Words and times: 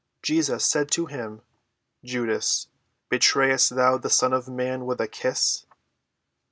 Jesus 0.23 0.65
said 0.65 0.89
to 0.89 1.05
him, 1.05 1.43
"Judas, 2.03 2.69
betrayest 3.09 3.75
thou 3.75 3.99
the 3.99 4.09
Son 4.09 4.33
of 4.33 4.47
man 4.47 4.87
with 4.87 4.99
a 4.99 5.07
kiss?" 5.07 5.67